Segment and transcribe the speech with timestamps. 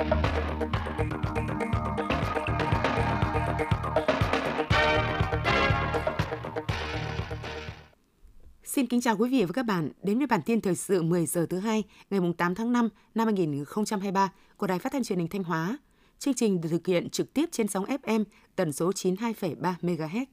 [0.00, 0.06] Xin
[8.86, 11.46] kính chào quý vị và các bạn đến với bản tin thời sự 10 giờ
[11.50, 15.44] thứ hai ngày 8 tháng 5 năm 2023 của Đài Phát thanh Truyền hình Thanh
[15.44, 15.78] Hóa.
[16.18, 18.24] Chương trình được thực hiện trực tiếp trên sóng FM
[18.56, 20.24] tần số 92,3 MHz.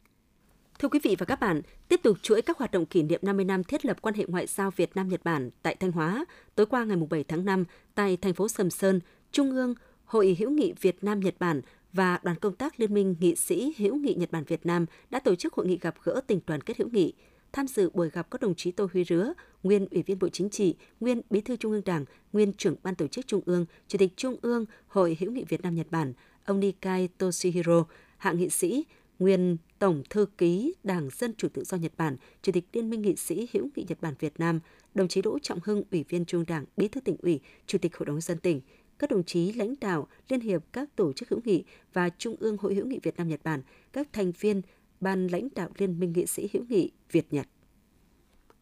[0.80, 3.46] Thưa quý vị và các bạn, tiếp tục chuỗi các hoạt động kỷ niệm 50
[3.46, 6.26] năm thiết lập quan hệ ngoại giao Việt Nam Nhật Bản tại Thanh Hóa,
[6.56, 7.66] tối qua ngày 7 tháng 5
[7.96, 9.00] tại thành phố Sầm Sơn,
[9.32, 9.74] Trung ương
[10.06, 11.62] Hội hữu nghị Việt Nam Nhật Bản
[11.94, 15.20] và đoàn công tác Liên minh nghị sĩ hữu nghị Nhật Bản Việt Nam đã
[15.20, 17.14] tổ chức hội nghị gặp gỡ tình đoàn kết hữu nghị.
[17.52, 20.50] Tham dự buổi gặp có đồng chí Tô Huy Rứa, nguyên Ủy viên Bộ Chính
[20.50, 23.98] trị, nguyên Bí thư Trung ương Đảng, nguyên trưởng Ban Tổ chức Trung ương, Chủ
[23.98, 26.14] tịch Trung ương Hội hữu nghị Việt Nam Nhật Bản,
[26.46, 27.86] ông Nikai Toshihiro,
[28.18, 28.86] hạng nghị sĩ,
[29.20, 33.02] nguyên Tổng thư ký Đảng Dân Chủ Tự do Nhật Bản, Chủ tịch Liên minh
[33.02, 34.60] nghị sĩ hữu nghị Nhật Bản Việt Nam,
[34.96, 37.98] đồng chí Đỗ Trọng Hưng, Ủy viên Trung Đảng, Bí thư tỉnh ủy, Chủ tịch
[37.98, 38.62] Hội đồng dân tỉnh,
[39.00, 41.64] các đồng chí lãnh đạo Liên hiệp các tổ chức hữu nghị
[41.94, 43.62] và Trung ương Hội hữu nghị Việt Nam Nhật Bản,
[43.94, 44.62] các thành viên
[45.00, 47.48] Ban lãnh đạo Liên minh nghị sĩ hữu nghị Việt Nhật.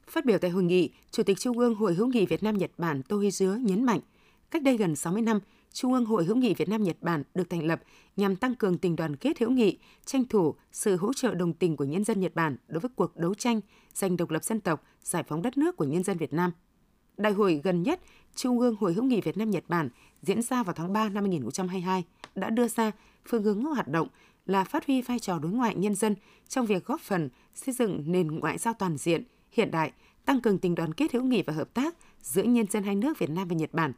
[0.07, 2.71] Phát biểu tại hội nghị, Chủ tịch Trung ương Hội hữu nghị Việt Nam Nhật
[2.77, 3.99] Bản Tô Huy Dứa nhấn mạnh,
[4.51, 5.39] cách đây gần 60 năm,
[5.73, 7.81] Trung ương Hội hữu nghị Việt Nam Nhật Bản được thành lập
[8.15, 11.77] nhằm tăng cường tình đoàn kết hữu nghị, tranh thủ sự hỗ trợ đồng tình
[11.77, 13.61] của nhân dân Nhật Bản đối với cuộc đấu tranh
[13.93, 16.51] giành độc lập dân tộc, giải phóng đất nước của nhân dân Việt Nam.
[17.17, 17.99] Đại hội gần nhất
[18.35, 19.89] Trung ương Hội hữu nghị Việt Nam Nhật Bản
[20.21, 22.03] diễn ra vào tháng 3 năm 2022
[22.35, 22.91] đã đưa ra
[23.25, 24.07] phương hướng hoạt động
[24.45, 26.15] là phát huy vai trò đối ngoại nhân dân
[26.47, 29.91] trong việc góp phần xây dựng nền ngoại giao toàn diện, hiện đại,
[30.25, 33.19] tăng cường tình đoàn kết hữu nghị và hợp tác giữa nhân dân hai nước
[33.19, 33.93] Việt Nam và Nhật Bản.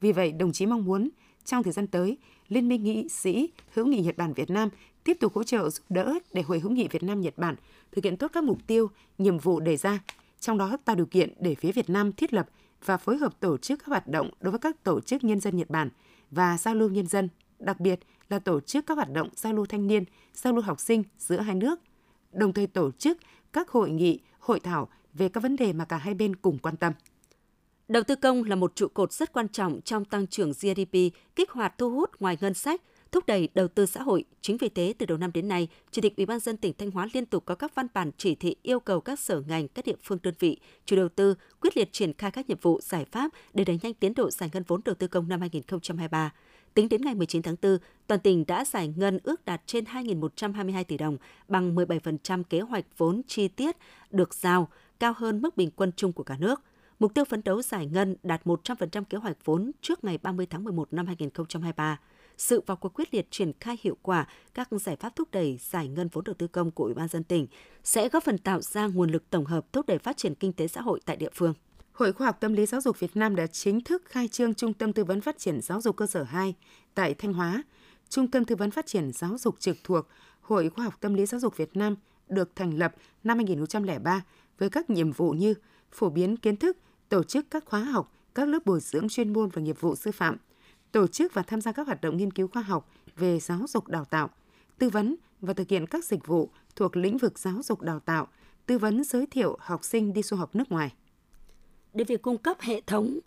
[0.00, 1.08] Vì vậy, đồng chí mong muốn
[1.44, 2.16] trong thời gian tới,
[2.48, 4.68] Liên minh nghị sĩ hữu nghị Nhật Bản Việt Nam
[5.04, 7.54] tiếp tục hỗ trợ giúp đỡ để Hội hữu nghị Việt Nam Nhật Bản
[7.92, 10.00] thực hiện tốt các mục tiêu, nhiệm vụ đề ra,
[10.42, 12.48] trong đó tạo điều kiện để phía Việt Nam thiết lập
[12.84, 15.56] và phối hợp tổ chức các hoạt động đối với các tổ chức nhân dân
[15.56, 15.90] Nhật Bản
[16.30, 19.66] và giao lưu nhân dân, đặc biệt là tổ chức các hoạt động giao lưu
[19.66, 21.80] thanh niên, giao lưu học sinh giữa hai nước,
[22.32, 23.18] đồng thời tổ chức
[23.52, 26.76] các hội nghị, hội thảo về các vấn đề mà cả hai bên cùng quan
[26.76, 26.92] tâm.
[27.88, 30.96] Đầu tư công là một trụ cột rất quan trọng trong tăng trưởng GDP,
[31.36, 34.24] kích hoạt thu hút ngoài ngân sách, thúc đẩy đầu tư xã hội.
[34.40, 36.90] Chính vì thế, từ đầu năm đến nay, Chủ tịch Ủy ban dân tỉnh Thanh
[36.90, 39.84] Hóa liên tục có các văn bản chỉ thị yêu cầu các sở ngành, các
[39.84, 43.04] địa phương đơn vị, chủ đầu tư quyết liệt triển khai các nhiệm vụ, giải
[43.04, 46.32] pháp để đẩy nhanh tiến độ giải ngân vốn đầu tư công năm 2023.
[46.74, 50.84] Tính đến ngày 19 tháng 4, toàn tỉnh đã giải ngân ước đạt trên 2.122
[50.84, 51.16] tỷ đồng,
[51.48, 53.76] bằng 17% kế hoạch vốn chi tiết
[54.10, 54.68] được giao,
[55.00, 56.62] cao hơn mức bình quân chung của cả nước.
[56.98, 60.64] Mục tiêu phấn đấu giải ngân đạt 100% kế hoạch vốn trước ngày 30 tháng
[60.64, 61.98] 11 năm 2023
[62.42, 65.88] sự vào cuộc quyết liệt triển khai hiệu quả các giải pháp thúc đẩy giải
[65.88, 67.46] ngân vốn đầu tư công của Ủy ban dân tỉnh
[67.84, 70.68] sẽ góp phần tạo ra nguồn lực tổng hợp thúc đẩy phát triển kinh tế
[70.68, 71.54] xã hội tại địa phương.
[71.92, 74.74] Hội Khoa học Tâm lý Giáo dục Việt Nam đã chính thức khai trương Trung
[74.74, 76.54] tâm Tư vấn Phát triển Giáo dục cơ sở 2
[76.94, 77.62] tại Thanh Hóa.
[78.08, 80.06] Trung tâm Tư vấn Phát triển Giáo dục trực thuộc
[80.40, 81.96] Hội Khoa học Tâm lý Giáo dục Việt Nam
[82.28, 84.22] được thành lập năm 2003
[84.58, 85.54] với các nhiệm vụ như
[85.92, 86.76] phổ biến kiến thức,
[87.08, 90.10] tổ chức các khóa học, các lớp bồi dưỡng chuyên môn và nghiệp vụ sư
[90.12, 90.36] phạm,
[90.92, 93.88] tổ chức và tham gia các hoạt động nghiên cứu khoa học về giáo dục
[93.88, 94.30] đào tạo,
[94.78, 98.28] tư vấn và thực hiện các dịch vụ thuộc lĩnh vực giáo dục đào tạo,
[98.66, 100.94] tư vấn giới thiệu học sinh đi du học nước ngoài.
[101.94, 103.18] Để việc cung cấp hệ thống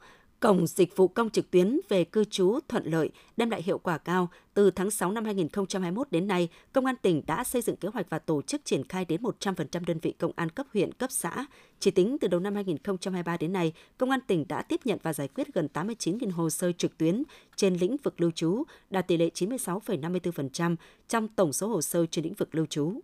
[0.46, 3.98] Cổng dịch vụ công trực tuyến về cư trú thuận lợi đem lại hiệu quả
[3.98, 4.30] cao.
[4.54, 8.10] Từ tháng 6 năm 2021 đến nay, Công an tỉnh đã xây dựng kế hoạch
[8.10, 11.46] và tổ chức triển khai đến 100% đơn vị công an cấp huyện, cấp xã.
[11.80, 15.14] Chỉ tính từ đầu năm 2023 đến nay, Công an tỉnh đã tiếp nhận và
[15.14, 17.24] giải quyết gần 89.000 hồ sơ trực tuyến
[17.56, 20.76] trên lĩnh vực lưu trú, đạt tỷ lệ 96,54%
[21.08, 23.00] trong tổng số hồ sơ trên lĩnh vực lưu trú.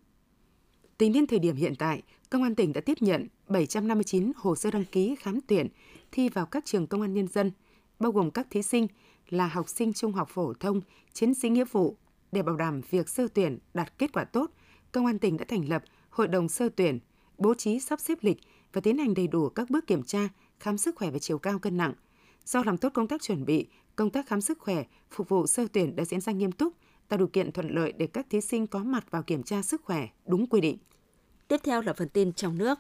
[1.01, 4.71] Tính đến thời điểm hiện tại, Công an tỉnh đã tiếp nhận 759 hồ sơ
[4.71, 5.67] đăng ký khám tuyển
[6.11, 7.51] thi vào các trường công an nhân dân,
[7.99, 8.87] bao gồm các thí sinh
[9.29, 10.81] là học sinh trung học phổ thông,
[11.13, 11.97] chiến sĩ nghĩa vụ.
[12.31, 14.51] Để bảo đảm việc sơ tuyển đạt kết quả tốt,
[14.91, 16.99] Công an tỉnh đã thành lập Hội đồng sơ tuyển,
[17.37, 18.37] bố trí sắp xếp lịch
[18.73, 20.29] và tiến hành đầy đủ các bước kiểm tra,
[20.59, 21.93] khám sức khỏe và chiều cao cân nặng.
[22.45, 25.67] Do làm tốt công tác chuẩn bị, công tác khám sức khỏe, phục vụ sơ
[25.73, 26.73] tuyển đã diễn ra nghiêm túc,
[27.07, 29.81] tạo điều kiện thuận lợi để các thí sinh có mặt vào kiểm tra sức
[29.83, 30.77] khỏe đúng quy định.
[31.51, 32.79] Tiếp theo là phần tin trong nước.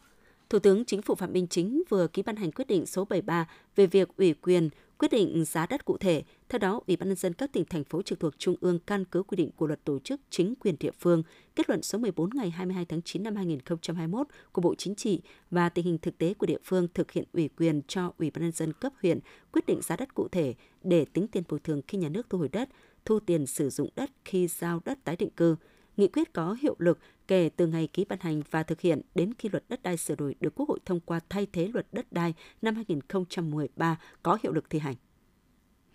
[0.49, 3.47] Thủ tướng Chính phủ Phạm Minh Chính vừa ký ban hành quyết định số 73
[3.75, 6.23] về việc ủy quyền quyết định giá đất cụ thể.
[6.49, 9.05] Theo đó, Ủy ban nhân dân các tỉnh thành phố trực thuộc trung ương căn
[9.05, 11.23] cứ quy định của luật tổ chức chính quyền địa phương,
[11.55, 15.21] kết luận số 14 ngày 22 tháng 9 năm 2021 của Bộ Chính trị
[15.51, 18.41] và tình hình thực tế của địa phương thực hiện ủy quyền cho Ủy ban
[18.41, 19.19] nhân dân cấp huyện
[19.51, 20.53] quyết định giá đất cụ thể
[20.83, 22.69] để tính tiền bồi thường khi nhà nước thu hồi đất,
[23.05, 25.55] thu tiền sử dụng đất khi giao đất tái định cư.
[25.97, 29.33] Nghị quyết có hiệu lực kể từ ngày ký ban hành và thực hiện đến
[29.37, 32.11] khi luật đất đai sửa đổi được Quốc hội thông qua thay thế luật đất
[32.11, 34.95] đai năm 2013 có hiệu lực thi hành.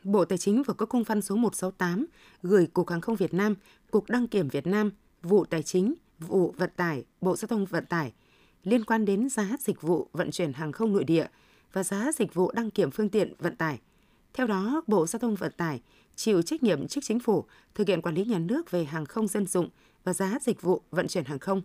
[0.05, 2.07] Bộ Tài chính vừa có công văn số 168
[2.43, 3.55] gửi Cục Hàng không Việt Nam,
[3.91, 4.91] Cục Đăng kiểm Việt Nam,
[5.23, 8.13] vụ Tài chính, vụ Vận tải, Bộ Giao thông Vận tải
[8.67, 11.27] liên quan đến giá dịch vụ vận chuyển hàng không nội địa
[11.73, 13.81] và giá dịch vụ đăng kiểm phương tiện vận tải.
[14.35, 15.81] Theo đó, Bộ Giao thông Vận tải
[16.17, 17.45] chịu trách nhiệm trước chính phủ
[17.75, 19.69] thực hiện quản lý nhà nước về hàng không dân dụng
[20.07, 21.63] và giá dịch vụ vận chuyển hàng không.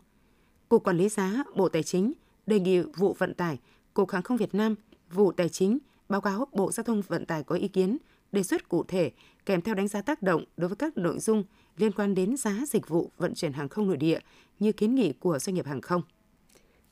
[0.70, 2.14] Cục Quản lý giá Bộ Tài chính
[2.48, 3.60] đề nghị vụ vận tải,
[3.94, 4.76] Cục Hàng không Việt Nam,
[5.12, 5.78] vụ Tài chính
[6.10, 7.98] báo cáo Bộ Giao thông Vận tải có ý kiến,
[8.32, 9.12] đề xuất cụ thể
[9.46, 11.44] kèm theo đánh giá tác động đối với các nội dung
[11.78, 14.20] liên quan đến giá dịch vụ vận chuyển hàng không nội địa
[14.60, 16.02] như kiến nghị của doanh nghiệp hàng không.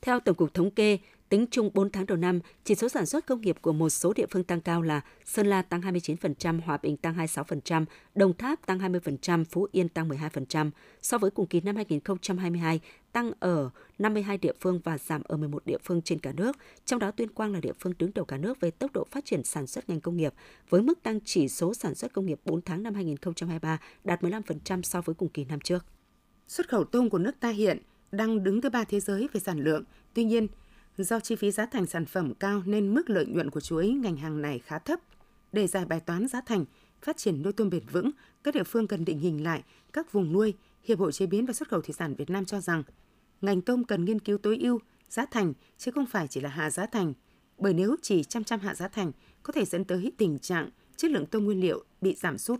[0.01, 0.97] Theo Tổng cục Thống kê,
[1.29, 4.13] tính chung 4 tháng đầu năm, chỉ số sản xuất công nghiệp của một số
[4.13, 7.85] địa phương tăng cao là Sơn La tăng 29%, Hòa Bình tăng 26%,
[8.15, 10.71] Đồng Tháp tăng 20%, Phú Yên tăng 12%.
[11.01, 12.79] So với cùng kỳ năm 2022,
[13.11, 16.57] tăng ở 52 địa phương và giảm ở 11 địa phương trên cả nước.
[16.85, 19.25] Trong đó Tuyên Quang là địa phương đứng đầu cả nước về tốc độ phát
[19.25, 20.33] triển sản xuất ngành công nghiệp,
[20.69, 24.81] với mức tăng chỉ số sản xuất công nghiệp 4 tháng năm 2023 đạt 15%
[24.81, 25.85] so với cùng kỳ năm trước.
[26.47, 27.79] Xuất khẩu tôm của nước ta hiện
[28.11, 29.83] đang đứng thứ ba thế giới về sản lượng.
[30.13, 30.47] Tuy nhiên,
[31.03, 34.17] do chi phí giá thành sản phẩm cao nên mức lợi nhuận của chuối ngành
[34.17, 34.99] hàng này khá thấp.
[35.51, 36.65] Để giải bài toán giá thành,
[37.01, 38.11] phát triển nuôi tôm bền vững,
[38.43, 39.63] các địa phương cần định hình lại
[39.93, 40.53] các vùng nuôi.
[40.83, 42.83] Hiệp hội chế biến và xuất khẩu thủy sản Việt Nam cho rằng
[43.41, 44.79] ngành tôm cần nghiên cứu tối ưu
[45.09, 47.13] giá thành chứ không phải chỉ là hạ giá thành.
[47.57, 49.11] Bởi nếu chỉ chăm chăm hạ giá thành
[49.43, 52.59] có thể dẫn tới tình trạng chất lượng tôm nguyên liệu bị giảm sút.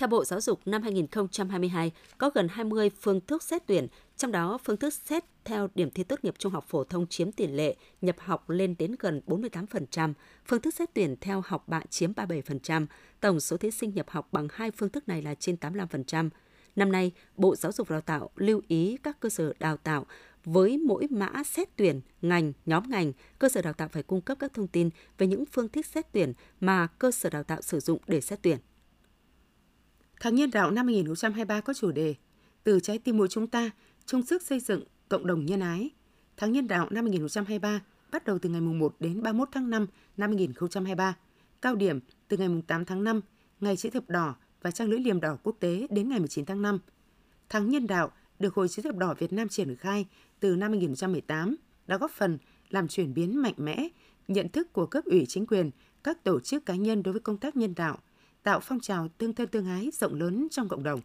[0.00, 3.86] Theo Bộ Giáo dục, năm 2022 có gần 20 phương thức xét tuyển,
[4.16, 7.32] trong đó phương thức xét theo điểm thi tốt nghiệp trung học phổ thông chiếm
[7.32, 10.12] tỷ lệ nhập học lên đến gần 48%,
[10.46, 12.86] phương thức xét tuyển theo học bạ chiếm 37%,
[13.20, 16.30] tổng số thí sinh nhập học bằng hai phương thức này là trên 85%.
[16.76, 20.06] Năm nay, Bộ Giáo dục Đào tạo lưu ý các cơ sở đào tạo
[20.44, 24.38] với mỗi mã xét tuyển, ngành, nhóm ngành, cơ sở đào tạo phải cung cấp
[24.40, 27.80] các thông tin về những phương thức xét tuyển mà cơ sở đào tạo sử
[27.80, 28.58] dụng để xét tuyển.
[30.20, 32.14] Tháng nhân đạo năm 2023 có chủ đề
[32.64, 33.70] Từ trái tim mỗi chúng ta,
[34.06, 35.90] chung sức xây dựng cộng đồng nhân ái.
[36.36, 37.80] Tháng nhân đạo năm 2023
[38.12, 39.86] bắt đầu từ ngày 1 đến 31 tháng 5
[40.16, 41.16] năm 2023.
[41.62, 43.20] Cao điểm từ ngày 8 tháng 5,
[43.60, 46.62] ngày chữ thập đỏ và trang lưỡi liềm đỏ quốc tế đến ngày 19 tháng
[46.62, 46.78] 5.
[47.48, 50.06] Tháng nhân đạo được Hội chữ thập đỏ Việt Nam triển khai
[50.40, 51.56] từ năm 2018
[51.86, 52.38] đã góp phần
[52.70, 53.88] làm chuyển biến mạnh mẽ
[54.28, 55.70] nhận thức của cấp ủy chính quyền,
[56.04, 57.98] các tổ chức cá nhân đối với công tác nhân đạo–
[58.42, 61.00] tạo phong trào tương thân tương ái rộng lớn trong cộng đồng.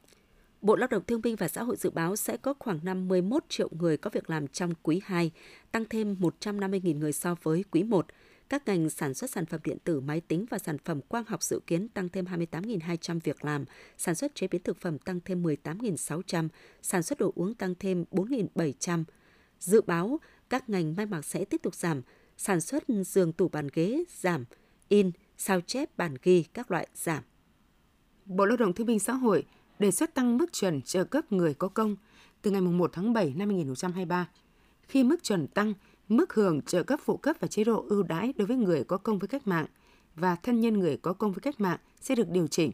[0.62, 3.70] Bộ Lao động Thương binh và Xã hội dự báo sẽ có khoảng 51 triệu
[3.72, 5.32] người có việc làm trong quý 2,
[5.72, 8.06] tăng thêm 150.000 người so với quý 1.
[8.50, 11.44] Các ngành sản xuất sản phẩm điện tử, máy tính và sản phẩm quang học
[11.44, 13.66] dự kiến tăng thêm 28.200 việc làm,
[13.98, 16.48] sản xuất chế biến thực phẩm tăng thêm 18.600,
[16.82, 19.04] sản xuất đồ uống tăng thêm 4.700.
[19.60, 22.02] Dự báo các ngành may mặc sẽ tiếp tục giảm,
[22.38, 24.46] sản xuất giường tủ bàn ghế giảm,
[24.90, 27.24] in, sao chép bản ghi các loại giảm.
[28.26, 29.44] Bộ Lao động Thương binh Xã hội
[29.80, 31.96] đề xuất tăng mức chuẩn trợ cấp người có công
[32.42, 34.30] từ ngày 1 tháng 7 năm 2023.
[34.82, 35.74] Khi mức chuẩn tăng,
[36.10, 38.98] mức hưởng trợ cấp phụ cấp và chế độ ưu đãi đối với người có
[38.98, 39.66] công với cách mạng
[40.16, 42.72] và thân nhân người có công với cách mạng sẽ được điều chỉnh.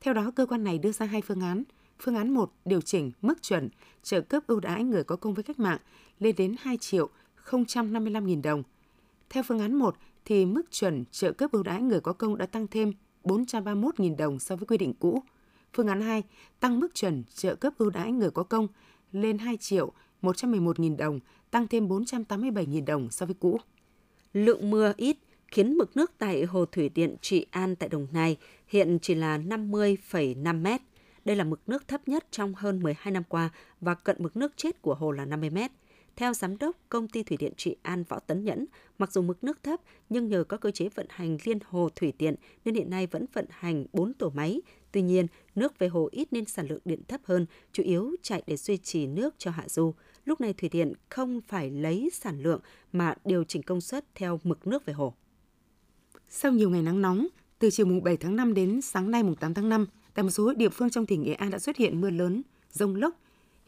[0.00, 1.62] Theo đó, cơ quan này đưa ra hai phương án.
[1.98, 3.68] Phương án 1 điều chỉnh mức chuẩn
[4.02, 5.78] trợ cấp ưu đãi người có công với cách mạng
[6.18, 7.08] lên đến 2 triệu
[7.76, 8.62] 055 nghìn đồng.
[9.30, 12.46] Theo phương án 1 thì mức chuẩn trợ cấp ưu đãi người có công đã
[12.46, 12.92] tăng thêm
[13.24, 15.22] 431.000 đồng so với quy định cũ.
[15.72, 16.22] Phương án 2
[16.60, 18.68] tăng mức chuẩn trợ cấp ưu đãi người có công
[19.12, 19.92] lên 2 triệu
[20.22, 21.20] 111.000 đồng,
[21.50, 23.60] tăng thêm 487.000 đồng so với cũ.
[24.32, 25.16] Lượng mưa ít
[25.48, 29.38] khiến mực nước tại hồ thủy điện Trị An tại Đồng Nai hiện chỉ là
[29.38, 30.80] 50,5 mét.
[31.24, 34.52] Đây là mực nước thấp nhất trong hơn 12 năm qua và cận mực nước
[34.56, 35.70] chết của hồ là 50 mét.
[36.16, 38.66] Theo giám đốc công ty thủy điện Trị An Võ Tấn Nhẫn,
[38.98, 42.12] mặc dù mực nước thấp nhưng nhờ có cơ chế vận hành liên hồ thủy
[42.18, 44.62] điện nên hiện nay vẫn vận hành 4 tổ máy.
[44.92, 48.42] Tuy nhiên, nước về hồ ít nên sản lượng điện thấp hơn, chủ yếu chạy
[48.46, 49.94] để duy trì nước cho hạ du.
[50.24, 52.60] Lúc này thủy điện không phải lấy sản lượng
[52.92, 55.14] mà điều chỉnh công suất theo mực nước về hồ.
[56.28, 57.26] Sau nhiều ngày nắng nóng,
[57.58, 60.30] từ chiều mùng 7 tháng 5 đến sáng nay mùng 8 tháng 5, tại một
[60.30, 62.42] số địa phương trong tỉnh Nghệ An đã xuất hiện mưa lớn,
[62.72, 63.14] rông lốc,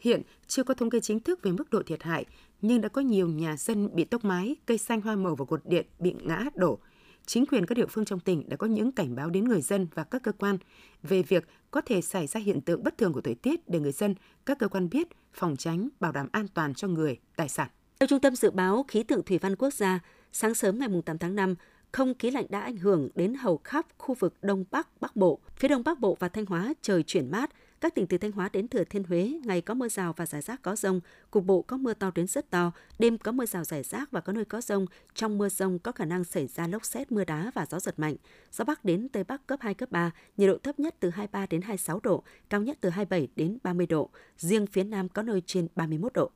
[0.05, 2.25] Hiện chưa có thống kê chính thức về mức độ thiệt hại,
[2.61, 5.61] nhưng đã có nhiều nhà dân bị tốc mái, cây xanh hoa màu và cột
[5.65, 6.79] điện bị ngã đổ.
[7.25, 9.87] Chính quyền các địa phương trong tỉnh đã có những cảnh báo đến người dân
[9.93, 10.57] và các cơ quan
[11.03, 13.91] về việc có thể xảy ra hiện tượng bất thường của thời tiết để người
[13.91, 17.69] dân, các cơ quan biết, phòng tránh, bảo đảm an toàn cho người, tài sản.
[17.99, 19.99] Theo Trung tâm Dự báo Khí tượng Thủy văn Quốc gia,
[20.31, 21.55] sáng sớm ngày 8 tháng 5,
[21.91, 25.39] không khí lạnh đã ảnh hưởng đến hầu khắp khu vực Đông Bắc, Bắc Bộ.
[25.55, 27.49] Phía Đông Bắc Bộ và Thanh Hóa trời chuyển mát,
[27.81, 30.41] các tỉnh từ Thanh Hóa đến Thừa Thiên Huế, ngày có mưa rào và rải
[30.41, 30.99] rác có rông,
[31.31, 34.21] cục bộ có mưa to đến rất to, đêm có mưa rào rải rác và
[34.21, 34.85] có nơi có rông.
[35.13, 37.99] Trong mưa rông có khả năng xảy ra lốc xét, mưa đá và gió giật
[37.99, 38.15] mạnh.
[38.51, 41.45] Gió Bắc đến Tây Bắc cấp 2, cấp 3, nhiệt độ thấp nhất từ 23
[41.45, 44.09] đến 26 độ, cao nhất từ 27 đến 30 độ.
[44.37, 46.31] Riêng phía Nam có nơi trên 31 độ.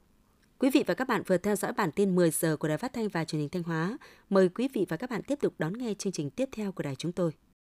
[0.60, 2.94] Quý vị và các bạn vừa theo dõi bản tin 10 giờ của Đài Phát
[2.94, 3.98] thanh và Truyền hình Thanh Hóa.
[4.30, 6.84] Mời quý vị và các bạn tiếp tục đón nghe chương trình tiếp theo của
[6.84, 7.32] đài chúng tôi.